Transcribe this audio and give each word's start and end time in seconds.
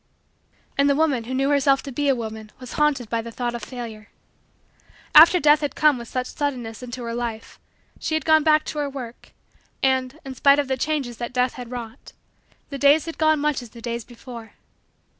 And 0.79 0.89
the 0.89 0.95
woman 0.95 1.25
who 1.25 1.33
knew 1.35 1.51
herself 1.51 1.83
to 1.83 1.91
be 1.91 2.09
a 2.09 2.15
woman 2.15 2.51
was 2.59 2.73
haunted 2.73 3.07
by 3.07 3.21
the 3.21 3.31
thought 3.31 3.53
of 3.53 3.61
Failure. 3.61 4.07
After 5.13 5.39
Death 5.39 5.61
had 5.61 5.75
come 5.75 5.99
with 5.99 6.07
such 6.07 6.25
suddenness 6.25 6.81
into 6.81 7.03
her 7.03 7.13
life, 7.13 7.59
she 7.99 8.15
had 8.15 8.25
gone 8.25 8.41
back 8.43 8.65
to 8.65 8.79
her 8.79 8.89
work, 8.89 9.31
and, 9.83 10.17
in 10.25 10.33
spite 10.33 10.57
of 10.57 10.67
the 10.67 10.75
changes 10.75 11.17
that 11.17 11.33
Death 11.33 11.53
had 11.53 11.69
wrought, 11.69 12.13
the 12.71 12.79
days 12.79 13.05
had 13.05 13.19
gone 13.19 13.39
much 13.39 13.61
as 13.61 13.69
the 13.69 13.79
days 13.81 14.03
before. 14.03 14.53